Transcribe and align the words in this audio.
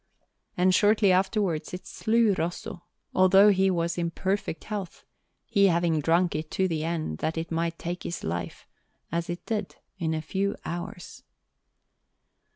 And 0.57 0.73
shortly 0.73 1.11
afterwards 1.11 1.75
it 1.75 1.85
slew 1.85 2.33
Rosso, 2.33 2.81
although 3.13 3.49
he 3.49 3.69
was 3.69 3.99
in 3.99 4.09
perfect 4.09 4.63
health, 4.63 5.05
he 5.45 5.67
having 5.67 5.99
drunk 5.99 6.33
it 6.33 6.49
to 6.57 6.67
the 6.67 6.83
end 6.83 7.19
that 7.19 7.37
it 7.37 7.51
might 7.51 7.77
take 7.77 8.01
his 8.01 8.23
life, 8.23 8.65
as 9.11 9.29
it 9.29 9.45
did 9.45 9.75
in 9.99 10.15
a 10.15 10.21
few 10.23 10.55
hours. 10.65 11.21